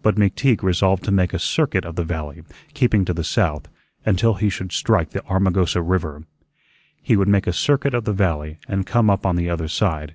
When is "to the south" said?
3.04-3.68